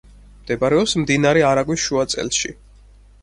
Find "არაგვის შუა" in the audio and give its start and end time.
1.51-2.05